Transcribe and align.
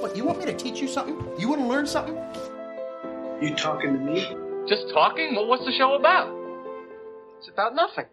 What, 0.00 0.16
you 0.16 0.24
want 0.24 0.38
me 0.38 0.46
to 0.46 0.56
teach 0.56 0.80
you 0.80 0.88
something? 0.88 1.14
You 1.38 1.46
want 1.50 1.60
to 1.60 1.66
learn 1.66 1.86
something? 1.86 2.16
You 3.42 3.54
talking 3.54 3.92
to 3.92 3.98
me? 3.98 4.20
Just 4.66 4.88
talking? 4.94 5.34
Well, 5.34 5.46
what's 5.46 5.66
the 5.66 5.72
show 5.72 5.92
about? 5.92 6.34
It's 7.36 7.50
about 7.50 7.74
nothing. 7.74 8.06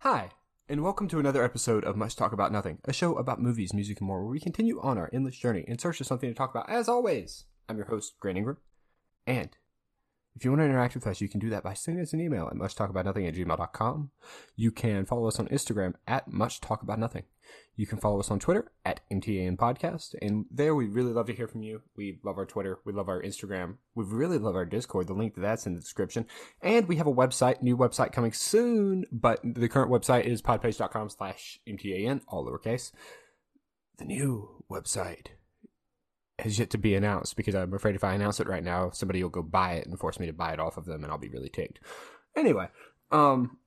Hi, 0.00 0.28
and 0.68 0.82
welcome 0.82 1.08
to 1.08 1.18
another 1.18 1.42
episode 1.42 1.84
of 1.84 1.96
Much 1.96 2.16
Talk 2.16 2.34
About 2.34 2.52
Nothing, 2.52 2.80
a 2.84 2.92
show 2.92 3.14
about 3.14 3.40
movies, 3.40 3.72
music, 3.72 4.00
and 4.00 4.06
more, 4.06 4.22
where 4.22 4.32
we 4.32 4.38
continue 4.38 4.78
on 4.82 4.98
our 4.98 5.08
endless 5.10 5.38
journey 5.38 5.64
in 5.66 5.78
search 5.78 6.02
of 6.02 6.06
something 6.06 6.28
to 6.28 6.34
talk 6.34 6.50
about. 6.50 6.68
As 6.68 6.86
always, 6.86 7.46
I'm 7.66 7.78
your 7.78 7.86
host, 7.86 8.12
Grant 8.20 8.36
Ingram, 8.36 8.58
and 9.26 9.56
if 10.34 10.44
you 10.44 10.50
want 10.50 10.60
to 10.60 10.64
interact 10.64 10.94
with 10.94 11.06
us, 11.06 11.20
you 11.20 11.28
can 11.28 11.40
do 11.40 11.50
that 11.50 11.62
by 11.62 11.74
sending 11.74 12.02
us 12.02 12.12
an 12.12 12.20
email 12.20 12.46
at 12.46 12.54
muchtalkaboutnothing 12.54 13.28
at 13.28 13.34
gmail.com. 13.34 14.10
You 14.56 14.70
can 14.70 15.04
follow 15.04 15.28
us 15.28 15.38
on 15.38 15.48
Instagram 15.48 15.94
at 16.06 16.30
muchtalkaboutnothing. 16.30 17.24
You 17.76 17.86
can 17.86 17.98
follow 17.98 18.20
us 18.20 18.30
on 18.30 18.38
Twitter 18.38 18.70
at 18.84 19.00
MTAN 19.10 19.56
Podcast. 19.56 20.14
And 20.22 20.46
there, 20.50 20.74
we 20.74 20.86
really 20.86 21.12
love 21.12 21.26
to 21.26 21.34
hear 21.34 21.48
from 21.48 21.62
you. 21.62 21.82
We 21.96 22.18
love 22.22 22.38
our 22.38 22.46
Twitter. 22.46 22.78
We 22.84 22.92
love 22.92 23.08
our 23.08 23.22
Instagram. 23.22 23.76
We 23.94 24.04
really 24.04 24.38
love 24.38 24.54
our 24.54 24.64
Discord. 24.64 25.06
The 25.06 25.14
link 25.14 25.34
to 25.34 25.40
that's 25.40 25.66
in 25.66 25.74
the 25.74 25.80
description. 25.80 26.26
And 26.62 26.88
we 26.88 26.96
have 26.96 27.06
a 27.06 27.12
website, 27.12 27.62
new 27.62 27.76
website 27.76 28.12
coming 28.12 28.32
soon. 28.32 29.04
But 29.12 29.40
the 29.44 29.68
current 29.68 29.90
website 29.90 30.24
is 30.24 30.40
podpage.com 30.40 31.10
slash 31.10 31.60
MTAN, 31.68 32.22
all 32.28 32.46
lowercase. 32.46 32.92
The 33.98 34.04
new 34.06 34.64
website 34.70 35.28
has 36.42 36.58
yet 36.58 36.70
to 36.70 36.78
be 36.78 36.94
announced 36.94 37.36
because 37.36 37.54
I'm 37.54 37.72
afraid 37.74 37.94
if 37.94 38.04
I 38.04 38.14
announce 38.14 38.40
it 38.40 38.48
right 38.48 38.62
now, 38.62 38.90
somebody 38.90 39.22
will 39.22 39.30
go 39.30 39.42
buy 39.42 39.74
it 39.74 39.86
and 39.86 39.98
force 39.98 40.18
me 40.18 40.26
to 40.26 40.32
buy 40.32 40.52
it 40.52 40.60
off 40.60 40.76
of 40.76 40.84
them, 40.84 41.02
and 41.02 41.12
I'll 41.12 41.18
be 41.18 41.28
really 41.28 41.48
ticked. 41.48 41.80
Anyway, 42.36 42.68
um, 43.10 43.58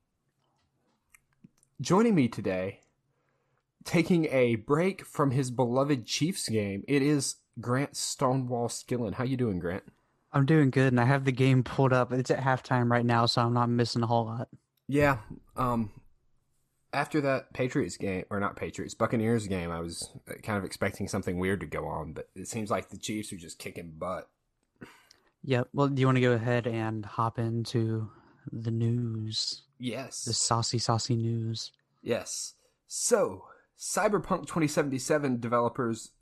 joining 1.80 2.14
me 2.14 2.28
today, 2.28 2.80
taking 3.84 4.26
a 4.26 4.56
break 4.56 5.04
from 5.04 5.30
his 5.30 5.50
beloved 5.50 6.06
Chiefs 6.06 6.48
game, 6.48 6.82
it 6.88 7.02
is 7.02 7.36
Grant 7.60 7.96
Stonewall 7.96 8.68
Skillen. 8.68 9.14
How 9.14 9.24
you 9.24 9.36
doing, 9.36 9.58
Grant? 9.58 9.84
I'm 10.32 10.44
doing 10.44 10.70
good, 10.70 10.92
and 10.92 11.00
I 11.00 11.04
have 11.04 11.24
the 11.24 11.32
game 11.32 11.62
pulled 11.62 11.92
up. 11.92 12.12
It's 12.12 12.30
at 12.30 12.40
halftime 12.40 12.90
right 12.90 13.06
now, 13.06 13.26
so 13.26 13.42
I'm 13.42 13.54
not 13.54 13.70
missing 13.70 14.02
a 14.02 14.06
whole 14.06 14.26
lot. 14.26 14.48
Yeah. 14.88 15.18
Um, 15.56 15.90
after 16.96 17.20
that 17.20 17.52
Patriots 17.52 17.98
game, 17.98 18.24
or 18.30 18.40
not 18.40 18.56
Patriots, 18.56 18.94
Buccaneers 18.94 19.46
game, 19.46 19.70
I 19.70 19.80
was 19.80 20.08
uh, 20.30 20.32
kind 20.42 20.56
of 20.56 20.64
expecting 20.64 21.08
something 21.08 21.38
weird 21.38 21.60
to 21.60 21.66
go 21.66 21.84
on, 21.84 22.14
but 22.14 22.30
it 22.34 22.48
seems 22.48 22.70
like 22.70 22.88
the 22.88 22.96
Chiefs 22.96 23.32
are 23.34 23.36
just 23.36 23.58
kicking 23.58 23.92
butt. 23.98 24.30
Yep. 25.44 25.68
Well, 25.74 25.88
do 25.88 26.00
you 26.00 26.06
want 26.06 26.16
to 26.16 26.22
go 26.22 26.32
ahead 26.32 26.66
and 26.66 27.04
hop 27.04 27.38
into 27.38 28.10
the 28.50 28.70
news? 28.70 29.62
Yes. 29.78 30.24
The 30.24 30.32
saucy, 30.32 30.78
saucy 30.78 31.16
news. 31.16 31.70
Yes. 32.02 32.54
So, 32.88 33.44
Cyberpunk 33.78 34.46
2077 34.46 35.38
developers 35.38 36.12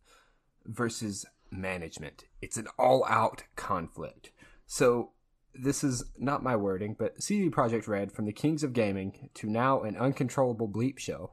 versus 0.66 1.25
management. 1.53 2.25
It's 2.42 2.56
an 2.56 2.66
all 2.77 3.06
out 3.09 3.44
conflict. 3.55 4.33
So, 4.66 5.12
this 5.55 5.84
is 5.84 6.05
not 6.19 6.42
my 6.42 6.56
wording, 6.56 6.97
but 6.98 7.22
CD 7.22 7.50
Projekt 7.50 7.86
Red 7.86 8.12
from 8.12 8.27
the 8.27 8.33
Kings 8.33 8.62
of 8.62 8.72
Gaming 8.72 9.30
to 9.34 9.48
now 9.48 9.83
an 9.83 9.97
uncontrollable 9.97 10.69
bleep 10.69 10.98
show, 10.98 11.33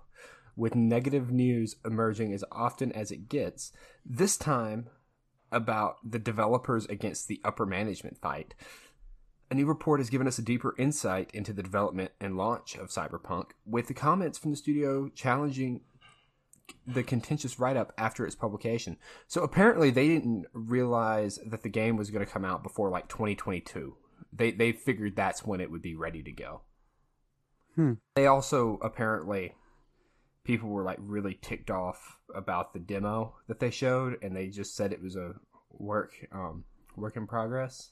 with 0.56 0.76
negative 0.76 1.32
news 1.32 1.76
emerging 1.86 2.34
as 2.34 2.44
often 2.52 2.92
as 2.92 3.12
it 3.12 3.30
gets. 3.30 3.72
This 4.06 4.38
time 4.38 4.90
about 5.52 5.96
the 6.04 6.20
developers 6.20 6.86
against 6.86 7.28
the 7.28 7.42
upper 7.44 7.66
management 7.66 8.18
fight. 8.18 8.54
A 9.50 9.54
new 9.54 9.66
report 9.66 10.00
has 10.00 10.10
given 10.10 10.28
us 10.28 10.40
a 10.40 10.44
deeper 10.44 10.74
insight 10.78 11.30
into 11.34 11.52
the 11.52 11.64
development 11.64 12.12
and 12.22 12.38
launch 12.38 12.76
of 12.76 12.90
Cyberpunk, 12.90 13.48
with 13.66 13.88
the 13.88 13.94
comments 13.94 14.38
from 14.38 14.52
the 14.52 14.58
studio 14.58 15.10
challenging 15.10 15.82
the 16.88 17.04
contentious 17.04 17.60
write 17.60 17.76
up 17.76 17.92
after 17.98 18.26
its 18.26 18.36
publication. 18.36 18.98
So 19.28 19.44
apparently 19.44 19.90
they 19.90 20.08
didn't 20.08 20.46
realize 20.54 21.38
that 21.46 21.64
the 21.64 21.70
game 21.70 21.98
was 21.98 22.12
going 22.12 22.26
to 22.26 22.32
come 22.32 22.46
out 22.46 22.64
before 22.64 22.90
like 22.90 23.10
2022 23.10 23.98
they 24.34 24.52
they 24.52 24.72
figured 24.72 25.16
that's 25.16 25.46
when 25.46 25.62
it 25.62 25.72
would 25.72 25.82
be 25.82 25.96
ready 25.96 26.24
to 26.24 26.32
go. 26.32 26.62
Hmm. 27.76 27.94
They 28.16 28.28
also 28.28 28.80
apparently 28.82 29.56
people 30.44 30.70
were 30.70 30.84
like 30.84 31.00
really 31.00 31.38
ticked 31.42 31.70
off 31.70 32.18
about 32.34 32.74
the 32.74 32.80
demo 32.80 33.36
that 33.48 33.60
they 33.60 33.70
showed, 33.70 34.18
and 34.22 34.36
they 34.36 34.48
just 34.48 34.76
said 34.76 34.92
it 34.92 35.02
was 35.02 35.16
a 35.16 35.34
work 35.72 36.14
um, 36.32 36.66
work 36.96 37.18
in 37.18 37.28
progress. 37.28 37.92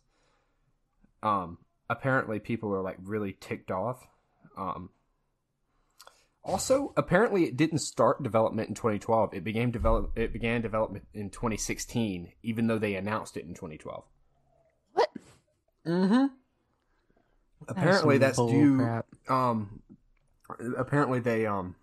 Um, 1.22 1.58
apparently 1.90 2.40
people 2.40 2.74
are 2.74 2.82
like 2.82 2.98
really 3.04 3.36
ticked 3.40 3.72
off. 3.72 4.08
Um, 4.58 4.90
also, 6.44 6.94
apparently, 6.96 7.44
it 7.44 7.58
didn't 7.58 7.80
start 7.80 8.24
development 8.24 8.70
in 8.70 8.76
2012. 8.76 9.34
It 9.34 9.44
began 9.44 9.72
develop. 9.72 10.18
It 10.18 10.32
began 10.34 10.62
development 10.62 11.08
in 11.14 11.30
2016, 11.30 12.32
even 12.44 12.68
though 12.68 12.80
they 12.80 12.96
announced 12.96 13.38
it 13.38 13.46
in 13.46 13.54
2012. 13.54 14.06
What? 15.84 15.92
Mm-hmm. 15.94 16.26
Apparently, 17.68 18.18
that's, 18.18 18.38
some 18.38 18.46
bull 18.48 18.52
due. 18.54 18.78
crap. 18.78 19.06
Um, 19.30 19.82
apparently 20.78 21.20
they 21.20 21.46
um. 21.46 21.76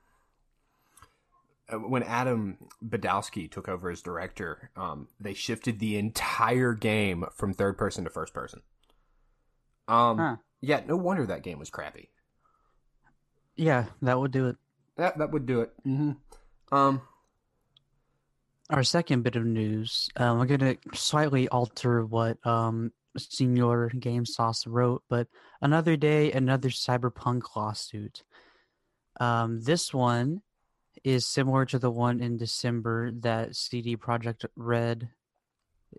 uh, 1.69 1.77
When 1.79 2.03
Adam 2.03 2.57
Badowski 2.85 3.51
took 3.51 3.69
over 3.69 3.91
as 3.91 4.03
director, 4.03 4.71
um, 4.77 5.09
they 5.21 5.35
shifted 5.35 5.79
the 5.79 5.97
entire 5.99 6.73
game 6.73 7.25
from 7.35 7.53
third 7.53 7.77
person 7.79 8.05
to 8.05 8.11
first 8.11 8.33
person. 8.35 8.63
Um, 9.89 10.19
Huh. 10.19 10.37
yeah, 10.61 10.81
no 10.87 10.97
wonder 10.97 11.27
that 11.27 11.43
game 11.43 11.59
was 11.59 11.71
crappy. 11.71 12.11
Yeah, 13.55 13.85
that 14.03 14.19
would 14.19 14.33
do 14.33 14.49
it. 14.49 14.57
That 14.97 15.19
that 15.19 15.31
would 15.31 15.47
do 15.47 15.61
it. 15.61 15.73
Mm-hmm. 15.87 16.75
Um, 16.75 17.03
Our 18.71 18.83
second 18.83 19.23
bit 19.23 19.37
of 19.37 19.45
news. 19.45 20.09
Um, 20.17 20.41
I'm 20.41 20.47
gonna 20.47 20.77
slightly 20.95 21.49
alter 21.49 22.05
what 22.05 22.45
um 22.47 22.93
Senior 23.19 23.89
Game 23.91 24.25
Sauce 24.27 24.67
wrote, 24.67 25.03
but 25.09 25.29
another 25.61 25.97
day, 25.97 26.33
another 26.33 26.69
cyberpunk 26.69 27.43
lawsuit. 27.57 28.23
Um, 29.21 29.61
this 29.63 29.93
one 29.95 30.43
is 31.05 31.27
similar 31.27 31.65
to 31.67 31.79
the 31.79 31.91
one 31.91 32.21
in 32.21 32.37
December 32.37 33.11
that 33.21 33.55
CD 33.57 33.97
Projekt 33.97 34.45
Red. 34.57 35.09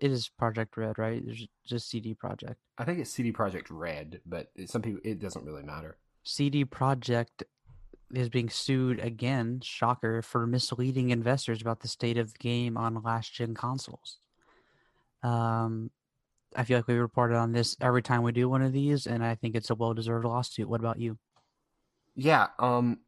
It 0.00 0.10
is 0.10 0.30
Projekt 0.40 0.76
Red, 0.76 0.98
right? 0.98 1.24
There's 1.24 1.46
just 1.66 1.88
CD 1.88 2.14
Projekt. 2.14 2.56
I 2.76 2.84
think 2.84 2.98
it's 2.98 3.10
CD 3.10 3.32
Projekt 3.32 3.66
Red, 3.70 4.20
but 4.26 4.50
it- 4.54 4.70
some 4.70 4.82
people 4.82 5.00
it 5.04 5.18
doesn't 5.18 5.44
really 5.44 5.62
matter. 5.62 5.98
CD 6.24 6.64
Projekt 6.64 7.42
is 8.12 8.28
being 8.28 8.48
sued 8.48 9.00
again, 9.00 9.60
shocker, 9.62 10.22
for 10.22 10.46
misleading 10.46 11.10
investors 11.10 11.60
about 11.60 11.80
the 11.80 11.88
state 11.88 12.16
of 12.18 12.32
the 12.32 12.38
game 12.38 12.76
on 12.76 13.02
last 13.02 13.32
gen 13.34 13.54
consoles. 13.54 14.18
Um, 15.22 15.90
I 16.56 16.64
feel 16.64 16.78
like 16.78 16.88
we 16.88 16.94
reported 16.94 17.36
on 17.36 17.52
this 17.52 17.76
every 17.80 18.02
time 18.02 18.22
we 18.22 18.32
do 18.32 18.48
one 18.48 18.62
of 18.62 18.72
these, 18.72 19.06
and 19.06 19.24
I 19.24 19.34
think 19.34 19.54
it's 19.54 19.70
a 19.70 19.74
well 19.74 19.94
deserved 19.94 20.24
lawsuit. 20.24 20.68
What 20.68 20.80
about 20.80 20.98
you? 21.00 21.18
Yeah, 22.14 22.48
um 22.58 23.00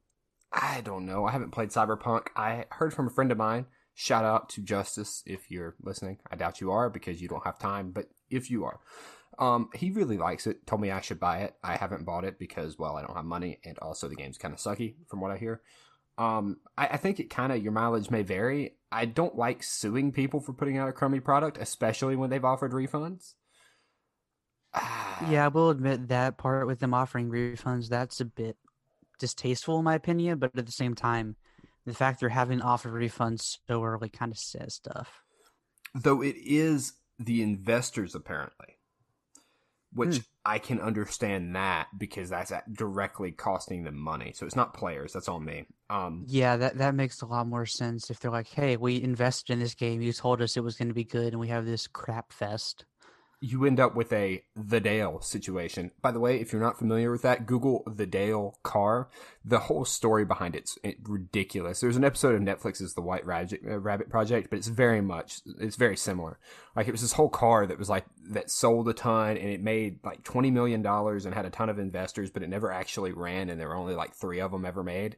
I 0.53 0.81
don't 0.81 1.06
know. 1.06 1.25
I 1.27 1.31
haven't 1.33 1.53
played 1.53 1.71
Cyberpunk. 1.71 2.28
I 2.37 2.67
heard 2.73 2.93
from 2.93 3.06
a 3.06 3.11
friend 3.11 3.31
of 3.31 3.39
mine. 3.39 3.67
Shout 3.95 4.25
out 4.25 4.49
to 4.51 4.62
Justice 4.62 5.23
if 5.27 5.51
you're 5.51 5.77
listening. 5.83 6.19
I 6.31 6.37
doubt 6.37 6.61
you 6.61 6.71
are 6.73 6.91
because 6.91 7.21
you 7.23 7.28
don't 7.28 7.45
have 7.45 7.59
time, 7.59 7.93
but 7.93 8.09
if 8.31 8.51
you 8.51 8.65
are. 8.65 8.81
Um 9.39 9.71
he 9.75 9.91
really 9.91 10.19
likes 10.19 10.47
it. 10.47 10.67
Told 10.67 10.81
me 10.81 10.91
I 10.91 11.01
should 11.01 11.21
buy 11.21 11.39
it. 11.41 11.57
I 11.62 11.77
haven't 11.77 12.05
bought 12.07 12.25
it 12.25 12.39
because 12.39 12.78
well, 12.78 12.97
I 12.97 13.03
don't 13.03 13.17
have 13.17 13.25
money 13.25 13.61
and 13.65 13.78
also 13.81 14.09
the 14.09 14.17
game's 14.17 14.39
kind 14.39 14.55
of 14.55 14.61
sucky 14.61 14.97
from 15.09 15.21
what 15.21 15.31
I 15.31 15.39
hear. 15.39 15.62
Um 16.21 16.59
I, 16.77 16.89
I 16.89 16.97
think 16.99 17.21
it 17.21 17.31
kind 17.31 17.53
of 17.53 17.63
your 17.63 17.73
mileage 17.73 18.11
may 18.11 18.23
vary. 18.23 18.77
I 18.93 19.07
don't 19.07 19.37
like 19.37 19.63
suing 19.63 20.13
people 20.13 20.41
for 20.41 20.53
putting 20.53 20.77
out 20.79 20.89
a 20.89 20.93
crummy 20.93 21.21
product, 21.21 21.59
especially 21.59 22.17
when 22.17 22.31
they've 22.31 22.45
offered 22.45 22.73
refunds. 22.73 23.35
Yeah, 25.19 25.45
I 25.47 25.49
will 25.49 25.71
admit 25.71 26.09
that 26.09 26.39
part 26.39 26.67
with 26.67 26.81
them 26.81 26.95
offering 26.95 27.31
refunds, 27.31 27.89
that's 27.89 28.21
a 28.21 28.25
bit 28.25 28.57
distasteful 29.19 29.79
in 29.79 29.85
my 29.85 29.95
opinion, 29.95 30.39
but 30.39 30.57
at 30.57 30.67
the 30.67 30.72
same 30.72 30.95
time, 30.95 31.37
the 31.87 31.95
fact 31.95 32.21
they're 32.21 32.28
having 32.31 32.63
offer 32.63 32.91
refunds 32.91 33.59
so 33.69 33.84
early 33.84 34.09
kind 34.11 34.33
of 34.33 34.39
says 34.39 34.75
stuff. 34.75 35.25
though 35.95 36.23
it 36.23 36.37
is 36.37 36.95
the 37.19 37.43
investors 37.43 38.15
apparently 38.15 38.78
which 39.93 40.19
Hmm. 40.19 40.23
i 40.45 40.59
can 40.59 40.81
understand 40.81 41.55
that 41.57 41.89
because 41.99 42.31
that's 42.31 42.53
directly 42.73 43.33
costing 43.33 43.84
them 43.84 43.97
money 43.99 44.33
so 44.34 44.47
it's 44.47 44.57
not 44.57 44.75
players 44.75 45.13
that's 45.13 45.28
on 45.28 45.45
me 45.45 45.66
um 45.91 46.25
Yeah, 46.28 46.57
that 46.57 46.78
that 46.78 46.95
makes 46.95 47.21
a 47.22 47.27
lot 47.27 47.47
more 47.47 47.66
sense 47.66 48.10
if 48.10 48.21
they're 48.21 48.31
like, 48.31 48.48
"Hey, 48.48 48.77
we 48.77 49.03
invested 49.03 49.53
in 49.53 49.59
this 49.59 49.75
game. 49.75 50.01
You 50.01 50.13
told 50.13 50.41
us 50.41 50.57
it 50.57 50.65
was 50.65 50.77
going 50.77 50.89
to 50.89 50.95
be 50.95 51.04
good, 51.04 51.33
and 51.33 51.41
we 51.41 51.48
have 51.48 51.66
this 51.66 51.87
crap 51.87 52.33
fest." 52.33 52.84
you 53.42 53.65
end 53.65 53.81
up 53.81 53.95
with 53.95 54.13
a 54.13 54.45
the 54.54 54.81
Dale 54.81 55.21
situation. 55.21 55.91
By 56.03 56.13
the 56.13 56.21
way, 56.21 56.39
if 56.41 56.53
you're 56.53 56.60
not 56.60 56.78
familiar 56.78 57.10
with 57.10 57.22
that, 57.22 57.47
Google 57.47 57.83
the 57.87 58.07
Dale 58.07 58.59
car. 58.63 59.09
The 59.45 59.60
whole 59.60 59.87
story 59.87 60.27
behind 60.27 60.54
it's 60.54 60.78
it, 60.83 60.98
ridiculous. 61.04 61.81
There's 61.81 61.97
an 61.97 62.04
episode 62.04 62.34
of 62.34 62.42
Netflix's 62.42 62.92
The 62.92 63.01
White 63.01 63.25
Rabbit, 63.25 63.63
uh, 63.66 63.78
Rabbit 63.78 64.10
Project, 64.10 64.51
but 64.51 64.59
it's 64.59 64.69
very 64.69 65.01
much 65.01 65.41
it's 65.59 65.77
very 65.77 65.97
similar. 65.97 66.39
Like 66.77 66.87
it 66.87 66.92
was 66.92 67.01
this 67.01 67.15
whole 67.15 67.31
car 67.31 67.66
that 67.66 67.78
was 67.78 67.89
like 67.89 68.04
that 68.28 68.51
sold 68.51 68.89
a 68.91 68.92
ton 68.92 69.39
and 69.39 69.48
it 69.48 69.63
made 69.63 70.04
like 70.04 70.22
20 70.22 70.51
million 70.51 70.83
dollars 70.83 71.25
and 71.25 71.34
had 71.34 71.47
a 71.47 71.51
ton 71.51 71.71
of 71.71 71.78
investors, 71.78 72.31
but 72.31 72.42
it 72.42 72.51
never 72.51 72.71
actually 72.71 73.13
ran 73.13 73.48
and 73.48 73.59
there 73.59 73.69
were 73.69 73.77
only 73.77 73.95
like 73.95 74.15
3 74.15 74.41
of 74.41 74.53
them 74.53 74.66
ever 74.66 74.84
made. 74.84 75.16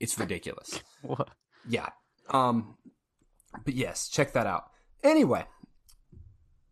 It's 0.00 0.18
ridiculous. 0.18 0.80
What? 1.02 1.28
Yeah. 1.68 1.88
Um 2.30 2.76
but 3.64 3.74
yes, 3.74 4.08
check 4.08 4.32
that 4.32 4.46
out. 4.46 4.70
Anyway, 5.02 5.44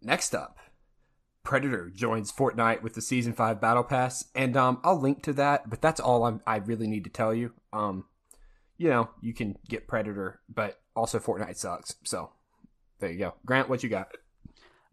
next 0.00 0.34
up, 0.34 0.56
Predator 1.44 1.90
joins 1.90 2.32
Fortnite 2.32 2.82
with 2.82 2.94
the 2.94 3.02
season 3.02 3.34
5 3.34 3.60
battle 3.60 3.84
pass 3.84 4.24
and 4.34 4.56
um 4.56 4.80
I'll 4.82 4.98
link 5.00 5.22
to 5.24 5.32
that, 5.34 5.68
but 5.68 5.82
that's 5.82 6.00
all 6.00 6.24
I'm, 6.24 6.40
I 6.46 6.56
really 6.56 6.86
need 6.86 7.04
to 7.04 7.10
tell 7.10 7.34
you. 7.34 7.52
Um 7.72 8.04
you 8.78 8.88
know, 8.88 9.10
you 9.20 9.32
can 9.32 9.56
get 9.68 9.86
Predator, 9.86 10.40
but 10.48 10.80
also 10.96 11.18
Fortnite 11.20 11.56
sucks. 11.56 11.94
So, 12.04 12.30
there 12.98 13.12
you 13.12 13.18
go. 13.18 13.34
Grant, 13.46 13.68
what 13.68 13.82
you 13.84 13.88
got? 13.88 14.08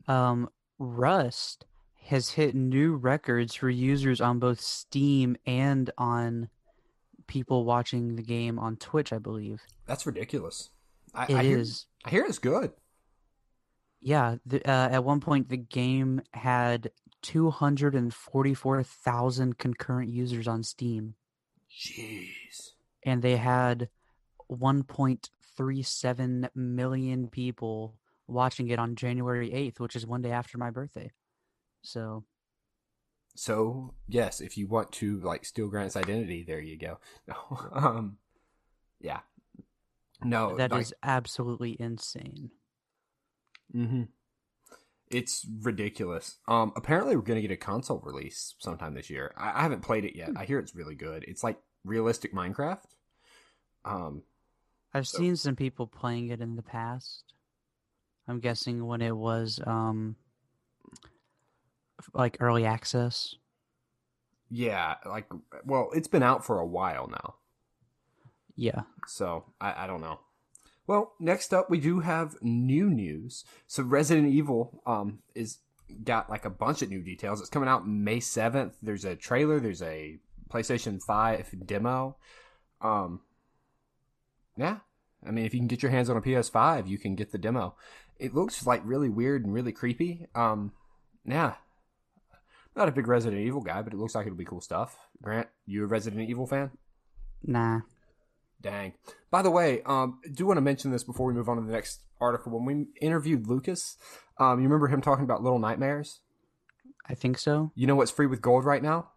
Um, 0.08 0.50
Rust 0.78 1.66
has 2.06 2.30
hit 2.30 2.56
new 2.56 2.96
records 2.96 3.56
for 3.56 3.70
users 3.70 4.22
on 4.22 4.38
both 4.38 4.60
Steam 4.60 5.38
and 5.46 5.90
on 5.98 6.50
people 7.30 7.64
watching 7.64 8.18
the 8.18 8.24
game 8.24 8.60
on 8.60 8.76
Twitch, 8.76 9.14
I 9.14 9.20
believe. 9.20 9.62
That's 9.86 10.06
ridiculous. 10.06 10.70
I, 11.14 11.24
It 11.26 11.36
I 11.36 11.44
hear, 11.44 11.60
is. 11.60 11.86
I 12.04 12.10
hear 12.10 12.26
it's 12.26 12.40
good. 12.40 12.72
Yeah, 14.02 14.36
the, 14.46 14.66
uh, 14.70 14.90
at 14.90 15.04
one 15.04 15.20
point 15.22 15.50
the 15.50 15.58
game 15.58 16.22
had 16.34 16.92
244,000 17.22 19.58
concurrent 19.58 20.10
users 20.12 20.48
on 20.48 20.64
Steam, 20.64 21.16
Jeez. 21.70 22.72
and 23.04 23.22
they 23.22 23.36
had 23.38 23.90
1.37 24.52 26.50
million 26.56 27.28
people 27.28 27.96
watching 28.28 28.70
it 28.70 28.80
on 28.80 28.96
January 28.96 29.50
8th, 29.52 29.80
which 29.80 29.96
is 29.96 30.06
one 30.08 30.22
day 30.22 30.32
after 30.32 30.58
my 30.58 30.70
birthday. 30.70 31.12
So, 31.82 32.24
So 33.39 33.94
yes, 34.06 34.41
if 34.41 34.57
you 34.57 34.68
want 34.68 34.91
to 34.94 35.18
like 35.21 35.45
steal 35.45 35.69
Grant's 35.69 35.95
identity, 35.95 36.44
there 36.44 36.59
you 36.59 36.77
go. 36.77 37.00
No, 37.25 37.36
um, 37.71 38.18
yeah, 39.00 39.21
no, 40.21 40.57
that 40.57 40.74
is 40.74 40.89
like, 40.89 40.94
absolutely 41.03 41.77
insane. 41.80 42.51
hmm 43.71 44.03
It's 45.09 45.47
ridiculous. 45.62 46.39
Um, 46.50 46.74
apparently 46.75 47.15
we're 47.15 47.21
gonna 47.21 47.39
get 47.39 47.50
a 47.50 47.56
console 47.56 48.01
release 48.03 48.56
sometime 48.59 48.94
this 48.94 49.09
year. 49.09 49.33
I, 49.38 49.59
I 49.59 49.62
haven't 49.62 49.83
played 49.83 50.03
it 50.03 50.18
yet. 50.18 50.31
I 50.36 50.44
hear 50.44 50.59
it's 50.59 50.75
really 50.75 50.95
good. 50.95 51.24
It's 51.25 51.41
like 51.41 51.62
realistic 51.86 52.33
Minecraft. 52.33 52.83
Um, 53.86 54.24
I've 54.94 55.07
So- 55.07 55.18
seen 55.18 55.38
some 55.38 55.56
people 55.56 55.88
playing 55.88 56.27
it 56.27 56.41
in 56.41 56.57
the 56.57 56.62
past. 56.62 57.24
I'm 58.27 58.41
guessing 58.41 58.86
when 58.86 59.01
it 59.01 59.15
was 59.15 59.62
um 59.65 60.18
like 62.13 62.38
early 62.40 62.66
access. 62.66 63.36
yeah, 64.50 64.96
like 65.06 65.28
well, 65.66 65.90
it's 65.94 66.07
been 66.07 66.24
out 66.24 66.46
for 66.46 66.60
a 66.60 66.66
while 66.66 67.07
now. 67.07 67.36
Yeah. 68.56 68.81
So 69.07 69.46
I, 69.62 69.84
I 69.84 69.88
don't 69.88 70.01
know. 70.01 70.19
Well, 70.88 71.13
next 71.19 71.54
up 71.54 71.69
we 71.69 71.80
do 71.80 72.00
have 72.00 72.36
new 72.42 72.90
news. 72.90 73.46
So 73.68 73.84
Resident 73.84 74.28
Evil 74.28 74.81
um 74.86 75.19
is 75.36 75.60
got 76.04 76.30
like 76.30 76.46
a 76.46 76.50
bunch 76.50 76.81
of 76.81 76.90
new 76.90 77.01
details. 77.01 77.40
It's 77.40 77.50
coming 77.50 77.69
out 77.69 77.88
May 77.88 78.19
seventh. 78.19 78.75
There's 78.81 79.06
a 79.06 79.16
trailer. 79.16 79.60
There's 79.60 79.81
a 79.81 80.18
PlayStation 80.50 81.01
Five 81.01 81.54
demo. 81.66 82.18
Um, 82.81 83.22
yeah. 84.57 84.78
I 85.25 85.31
mean, 85.31 85.46
if 85.46 85.54
you 85.54 85.60
can 85.60 85.68
get 85.68 85.84
your 85.84 85.92
hands 85.92 86.10
on 86.10 86.18
a 86.18 86.22
PS5, 86.22 86.88
you 86.88 86.98
can 86.98 87.16
get 87.16 87.31
the 87.31 87.38
demo. 87.38 87.75
It 88.18 88.34
looks 88.34 88.66
like 88.66 88.81
really 88.86 89.10
weird 89.10 89.44
and 89.46 89.54
really 89.54 89.72
creepy. 89.72 90.28
Um, 90.34 90.72
yeah. 91.25 91.56
Not 92.75 92.88
a 92.88 92.92
big 92.92 93.07
Resident 93.07 93.42
Evil 93.42 93.62
guy, 93.62 93.81
but 93.81 93.94
it 93.94 93.98
looks 93.98 94.16
like 94.16 94.25
it'll 94.25 94.38
be 94.38 94.45
cool 94.45 94.62
stuff. 94.62 94.95
Grant, 95.21 95.48
you 95.66 95.83
a 95.83 95.88
Resident 95.88 96.30
Evil 96.30 96.48
fan? 96.48 96.71
Nah. 97.44 97.81
Dang. 98.62 98.94
By 99.31 99.42
the 99.42 99.51
way, 99.51 99.81
um, 99.86 100.19
I 100.25 100.30
do 100.30 100.45
want 100.45 100.57
to 100.57 100.62
mention 100.62 100.92
this 100.92 101.04
before 101.04 101.25
we 101.25 101.33
move 101.33 101.50
on 101.50 101.57
to 101.57 101.63
the 101.63 101.71
next 101.71 102.01
article. 102.19 102.51
When 102.51 102.66
we 102.66 102.86
interviewed 103.01 103.48
Lucas, 103.48 103.98
um, 104.39 104.60
you 104.60 104.66
remember 104.66 104.88
him 104.88 105.01
talking 105.01 105.24
about 105.24 105.42
Little 105.44 105.60
Nightmares? 105.60 106.19
I 107.07 107.16
think 107.16 107.38
so. 107.38 107.71
You 107.75 107.88
know 107.88 107.95
what's 107.95 108.12
free 108.12 108.27
with 108.27 108.42
gold 108.42 108.66
right 108.66 108.83
now? 108.83 109.10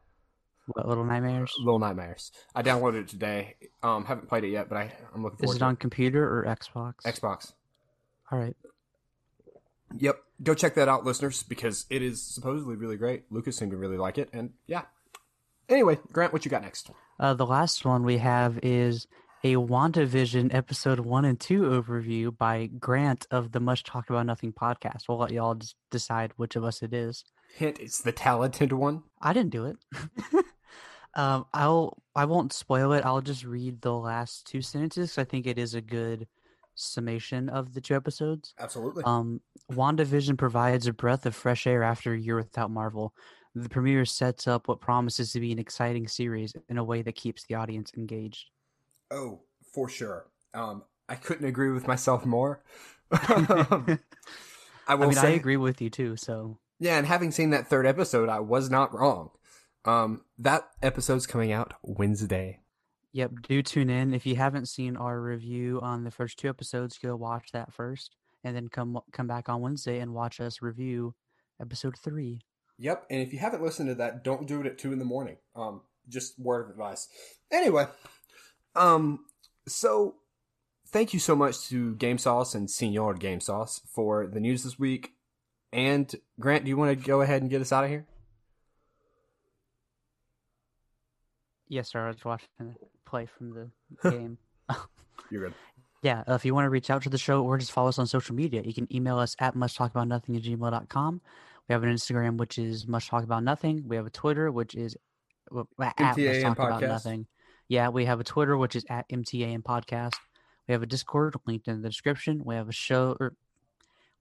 What 0.66 0.88
Little 0.88 1.04
Nightmares? 1.04 1.52
Little 1.58 1.80
Nightmares. 1.80 2.30
I 2.54 2.62
downloaded 2.62 3.02
it 3.02 3.08
today. 3.08 3.56
Um, 3.82 4.04
haven't 4.04 4.28
played 4.28 4.44
it 4.44 4.50
yet, 4.50 4.68
but 4.68 4.78
I, 4.78 4.92
I'm 5.14 5.22
looking 5.22 5.38
Is 5.40 5.44
forward 5.44 5.56
it 5.56 5.58
to 5.58 5.64
on 5.64 5.76
computer 5.76 6.24
or 6.24 6.44
Xbox? 6.44 6.94
Xbox. 7.04 7.52
All 8.30 8.38
right. 8.38 8.56
Yep. 9.98 10.18
Go 10.42 10.54
check 10.54 10.74
that 10.74 10.88
out, 10.88 11.04
listeners, 11.04 11.42
because 11.42 11.86
it 11.90 12.02
is 12.02 12.22
supposedly 12.22 12.76
really 12.76 12.96
great. 12.96 13.24
Lucas 13.30 13.56
seemed 13.56 13.70
to 13.70 13.76
really 13.76 13.96
like 13.96 14.18
it, 14.18 14.28
and 14.32 14.50
yeah. 14.66 14.82
Anyway, 15.68 15.98
Grant, 16.12 16.32
what 16.32 16.44
you 16.44 16.50
got 16.50 16.62
next? 16.62 16.90
Uh, 17.18 17.34
the 17.34 17.46
last 17.46 17.84
one 17.84 18.04
we 18.04 18.18
have 18.18 18.58
is 18.62 19.06
a 19.44 19.54
WandaVision 19.54 20.54
episode 20.54 21.00
one 21.00 21.24
and 21.24 21.38
two 21.38 21.62
overview 21.62 22.36
by 22.36 22.66
Grant 22.66 23.26
of 23.30 23.52
the 23.52 23.60
Much 23.60 23.84
Talked 23.84 24.10
About 24.10 24.26
Nothing 24.26 24.52
podcast. 24.52 25.08
We'll 25.08 25.18
let 25.18 25.30
y'all 25.30 25.54
just 25.54 25.76
decide 25.90 26.32
which 26.36 26.56
of 26.56 26.64
us 26.64 26.82
it 26.82 26.92
is. 26.92 27.24
Hint: 27.56 27.78
It's 27.80 28.00
the 28.00 28.12
talented 28.12 28.72
one. 28.72 29.02
I 29.20 29.32
didn't 29.32 29.50
do 29.50 29.66
it. 29.66 29.76
um, 31.14 31.46
I'll 31.52 32.02
I 32.14 32.24
won't 32.24 32.52
spoil 32.52 32.92
it. 32.92 33.04
I'll 33.04 33.20
just 33.20 33.44
read 33.44 33.80
the 33.80 33.94
last 33.94 34.46
two 34.46 34.62
sentences. 34.62 35.18
I 35.18 35.24
think 35.24 35.46
it 35.46 35.58
is 35.58 35.74
a 35.74 35.80
good 35.80 36.26
summation 36.74 37.48
of 37.48 37.74
the 37.74 37.80
two 37.80 37.94
episodes. 37.94 38.54
Absolutely. 38.58 39.04
Um, 39.04 39.40
WandaVision 39.70 40.38
provides 40.38 40.86
a 40.86 40.92
breath 40.92 41.26
of 41.26 41.34
fresh 41.34 41.66
air 41.66 41.82
after 41.82 42.12
a 42.12 42.18
year 42.18 42.36
without 42.36 42.70
Marvel. 42.70 43.14
The 43.54 43.68
premiere 43.68 44.04
sets 44.04 44.48
up 44.48 44.68
what 44.68 44.80
promises 44.80 45.32
to 45.32 45.40
be 45.40 45.52
an 45.52 45.58
exciting 45.58 46.08
series 46.08 46.54
in 46.68 46.78
a 46.78 46.84
way 46.84 47.02
that 47.02 47.14
keeps 47.14 47.44
the 47.44 47.54
audience 47.54 47.92
engaged. 47.96 48.46
Oh, 49.10 49.40
for 49.74 49.88
sure. 49.88 50.26
Um, 50.54 50.84
I 51.08 51.16
couldn't 51.16 51.46
agree 51.46 51.70
with 51.70 51.86
myself 51.86 52.24
more. 52.24 52.62
I 53.12 53.98
I 54.88 54.94
will 54.94 55.08
mean, 55.08 55.16
say, 55.16 55.28
I 55.28 55.30
agree 55.32 55.58
with 55.58 55.82
you 55.82 55.90
too. 55.90 56.16
So 56.16 56.58
yeah, 56.80 56.96
and 56.96 57.06
having 57.06 57.30
seen 57.30 57.50
that 57.50 57.68
third 57.68 57.86
episode, 57.86 58.28
I 58.28 58.40
was 58.40 58.70
not 58.70 58.94
wrong. 58.94 59.30
Um, 59.84 60.22
that 60.38 60.68
episode's 60.82 61.26
coming 61.26 61.52
out 61.52 61.74
Wednesday. 61.82 62.61
Yep, 63.12 63.30
do 63.42 63.62
tune 63.62 63.90
in. 63.90 64.14
If 64.14 64.24
you 64.24 64.36
haven't 64.36 64.68
seen 64.68 64.96
our 64.96 65.20
review 65.20 65.80
on 65.82 66.04
the 66.04 66.10
first 66.10 66.38
two 66.38 66.48
episodes, 66.48 66.98
go 66.98 67.14
watch 67.14 67.52
that 67.52 67.72
first, 67.72 68.16
and 68.42 68.56
then 68.56 68.68
come 68.68 68.98
come 69.12 69.26
back 69.26 69.48
on 69.48 69.60
Wednesday 69.60 69.98
and 69.98 70.14
watch 70.14 70.40
us 70.40 70.62
review 70.62 71.14
episode 71.60 71.94
three. 71.98 72.40
Yep, 72.78 73.06
and 73.10 73.20
if 73.20 73.32
you 73.32 73.38
haven't 73.38 73.62
listened 73.62 73.90
to 73.90 73.94
that, 73.96 74.24
don't 74.24 74.48
do 74.48 74.60
it 74.60 74.66
at 74.66 74.78
two 74.78 74.92
in 74.92 74.98
the 74.98 75.04
morning. 75.04 75.36
Um, 75.54 75.82
just 76.08 76.38
word 76.38 76.64
of 76.64 76.70
advice. 76.70 77.08
Anyway, 77.50 77.86
um, 78.74 79.26
so 79.68 80.16
thank 80.88 81.12
you 81.12 81.20
so 81.20 81.36
much 81.36 81.68
to 81.68 81.94
Game 81.96 82.18
Sauce 82.18 82.54
and 82.54 82.70
Senior 82.70 83.12
Game 83.14 83.40
Sauce 83.40 83.82
for 83.86 84.26
the 84.26 84.40
news 84.40 84.64
this 84.64 84.78
week. 84.78 85.12
And 85.70 86.14
Grant, 86.40 86.64
do 86.64 86.70
you 86.70 86.76
want 86.78 86.98
to 86.98 87.06
go 87.06 87.20
ahead 87.20 87.42
and 87.42 87.50
get 87.50 87.60
us 87.60 87.72
out 87.72 87.84
of 87.84 87.90
here? 87.90 88.06
Yes, 91.72 91.88
sir. 91.88 92.04
I 92.04 92.08
was 92.08 92.22
watching 92.22 92.48
the 92.60 92.74
play 93.06 93.24
from 93.24 93.70
the 94.02 94.10
game. 94.10 94.36
You're 95.30 95.44
good. 95.44 95.54
Yeah, 96.02 96.22
uh, 96.28 96.34
if 96.34 96.44
you 96.44 96.54
want 96.54 96.66
to 96.66 96.70
reach 96.70 96.90
out 96.90 97.02
to 97.04 97.08
the 97.08 97.16
show 97.16 97.42
or 97.42 97.56
just 97.56 97.72
follow 97.72 97.88
us 97.88 97.98
on 97.98 98.06
social 98.06 98.34
media, 98.34 98.60
you 98.62 98.74
can 98.74 98.94
email 98.94 99.18
us 99.18 99.34
at 99.38 99.54
muchtalkaboutnothing 99.54 100.36
at 100.36 100.42
gmail.com. 100.42 101.20
We 101.68 101.72
have 101.72 101.82
an 101.82 101.88
Instagram, 101.88 102.36
which 102.36 102.58
is 102.58 102.86
much 102.86 103.08
talk 103.08 103.24
about 103.24 103.42
nothing. 103.42 103.84
We 103.86 103.96
have 103.96 104.04
a 104.04 104.10
Twitter, 104.10 104.52
which 104.52 104.74
is 104.74 104.98
well, 105.50 105.66
at 105.80 105.96
MTAN 105.96 106.42
talk 106.42 106.58
about 106.58 106.82
nothing. 106.82 107.26
Yeah, 107.68 107.88
we 107.88 108.04
have 108.04 108.20
a 108.20 108.24
Twitter, 108.24 108.58
which 108.58 108.76
is 108.76 108.84
at 108.90 109.08
MTAN 109.08 109.62
podcast. 109.62 110.16
We 110.68 110.72
have 110.72 110.82
a 110.82 110.86
Discord 110.86 111.36
linked 111.46 111.68
in 111.68 111.80
the 111.80 111.88
description. 111.88 112.42
We 112.44 112.56
have 112.56 112.68
a 112.68 112.72
show, 112.72 113.16
or 113.18 113.32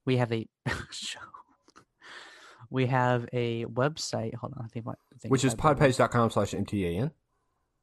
we 0.05 0.15
have 0.17 0.31
a 0.31 0.48
show. 0.91 1.20
We 2.70 2.86
have 2.86 3.27
a 3.34 3.65
website. 3.65 4.36
Hold 4.36 4.53
on, 4.55 4.63
I 4.63 4.67
think 4.70 4.86
my 4.86 4.93
I 4.93 5.17
think 5.20 5.34
Which 5.34 5.43
is 5.43 5.53
podpage.com 5.53 6.29
slash 6.29 6.51
MTAN. 6.51 7.12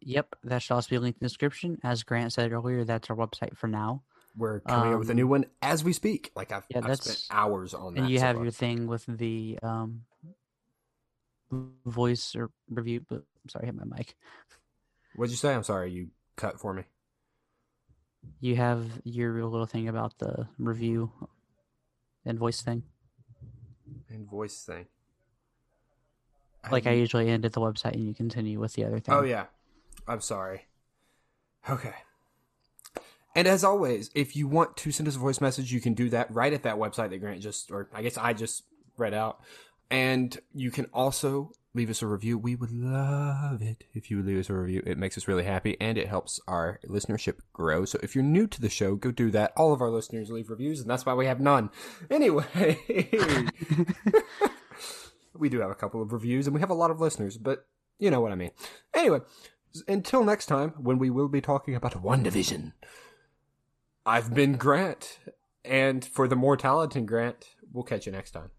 Yep, 0.00 0.36
that 0.44 0.62
should 0.62 0.74
also 0.74 0.88
be 0.90 0.98
linked 0.98 1.18
in 1.20 1.24
the 1.24 1.28
description. 1.28 1.78
As 1.82 2.02
Grant 2.02 2.32
said 2.32 2.52
earlier, 2.52 2.84
that's 2.84 3.10
our 3.10 3.16
website 3.16 3.56
for 3.56 3.66
now. 3.66 4.02
We're 4.36 4.60
coming 4.60 4.92
up 4.92 5.00
with 5.00 5.10
a 5.10 5.14
new 5.14 5.24
Um, 5.24 5.30
one 5.30 5.44
as 5.62 5.82
we 5.82 5.92
speak. 5.92 6.30
Like 6.36 6.52
I've, 6.52 6.64
yeah, 6.70 6.80
I've 6.84 6.96
spent 6.98 7.26
hours 7.30 7.74
on 7.74 7.94
that. 7.94 8.00
and 8.02 8.10
you 8.10 8.18
so 8.18 8.24
have 8.26 8.36
far. 8.36 8.44
your 8.44 8.52
thing 8.52 8.86
with 8.86 9.04
the 9.06 9.58
um 9.62 10.02
voice 11.86 12.36
or 12.36 12.50
review 12.68 13.00
but 13.08 13.16
I'm 13.42 13.48
sorry 13.48 13.62
I 13.64 13.66
hit 13.66 13.74
my 13.74 13.96
mic 13.96 14.14
What'd 15.16 15.30
you 15.30 15.36
say? 15.36 15.54
I'm 15.54 15.62
sorry, 15.64 15.90
you 15.90 16.08
cut 16.36 16.60
for 16.60 16.72
me. 16.74 16.84
you 18.40 18.54
have 18.56 18.84
your 19.04 19.42
little 19.46 19.66
thing 19.66 19.88
about 19.88 20.18
the 20.18 20.46
review 20.58 21.10
and 22.26 22.38
voice 22.38 22.60
thing 22.60 22.82
And 24.10 24.28
voice 24.28 24.62
thing. 24.62 24.86
like 26.70 26.86
i 26.86 26.92
usually 26.92 27.28
end 27.30 27.44
at 27.46 27.54
the 27.54 27.60
website 27.60 27.94
and 27.94 28.06
you 28.06 28.14
continue 28.14 28.60
with 28.60 28.74
the 28.74 28.84
other 28.84 29.00
thing 29.00 29.14
Oh 29.14 29.22
yeah. 29.22 29.46
I'm 30.06 30.20
sorry. 30.20 30.66
Okay. 31.68 31.94
And 33.34 33.46
as 33.46 33.62
always, 33.62 34.10
if 34.14 34.34
you 34.34 34.48
want 34.48 34.76
to 34.78 34.90
send 34.90 35.08
us 35.08 35.16
a 35.16 35.18
voice 35.20 35.40
message, 35.40 35.72
you 35.72 35.80
can 35.80 35.94
do 35.94 36.08
that 36.10 36.32
right 36.32 36.52
at 36.52 36.64
that 36.64 36.76
website 36.76 37.10
that 37.10 37.18
Grant 37.18 37.40
just 37.40 37.70
or 37.70 37.88
I 37.92 38.02
guess 38.02 38.16
I 38.16 38.32
just 38.32 38.64
read 38.96 39.14
out. 39.14 39.40
And 39.90 40.36
you 40.52 40.70
can 40.70 40.86
also 40.92 41.52
leave 41.74 41.88
us 41.88 42.02
a 42.02 42.06
review. 42.06 42.36
We 42.36 42.56
would 42.56 42.72
love 42.72 43.62
it 43.62 43.84
if 43.94 44.10
you 44.10 44.16
would 44.18 44.26
leave 44.26 44.40
us 44.40 44.50
a 44.50 44.54
review. 44.54 44.82
It 44.84 44.98
makes 44.98 45.16
us 45.16 45.28
really 45.28 45.44
happy 45.44 45.76
and 45.80 45.96
it 45.96 46.08
helps 46.08 46.40
our 46.48 46.80
listenership 46.86 47.38
grow. 47.52 47.84
So 47.84 47.98
if 48.02 48.14
you're 48.14 48.24
new 48.24 48.46
to 48.48 48.60
the 48.60 48.68
show, 48.68 48.96
go 48.96 49.10
do 49.12 49.30
that. 49.30 49.52
All 49.56 49.72
of 49.72 49.80
our 49.80 49.90
listeners 49.90 50.30
leave 50.30 50.50
reviews, 50.50 50.80
and 50.80 50.90
that's 50.90 51.06
why 51.06 51.14
we 51.14 51.26
have 51.26 51.40
none. 51.40 51.70
Anyway, 52.10 52.44
we 55.34 55.48
do 55.48 55.60
have 55.60 55.70
a 55.70 55.74
couple 55.74 56.02
of 56.02 56.12
reviews 56.12 56.46
and 56.46 56.54
we 56.54 56.60
have 56.60 56.70
a 56.70 56.74
lot 56.74 56.90
of 56.90 57.00
listeners, 57.00 57.38
but 57.38 57.66
you 57.98 58.10
know 58.10 58.20
what 58.20 58.32
I 58.32 58.34
mean. 58.34 58.50
Anyway, 58.94 59.20
until 59.86 60.24
next 60.24 60.46
time, 60.46 60.70
when 60.78 60.98
we 60.98 61.10
will 61.10 61.28
be 61.28 61.40
talking 61.40 61.74
about 61.74 61.92
WandaVision, 62.02 62.72
I've 64.04 64.34
been 64.34 64.56
Grant, 64.56 65.18
and 65.64 66.04
for 66.04 66.26
the 66.26 66.36
more 66.36 66.56
talented 66.56 67.06
Grant, 67.06 67.54
we'll 67.72 67.84
catch 67.84 68.06
you 68.06 68.12
next 68.12 68.30
time. 68.32 68.50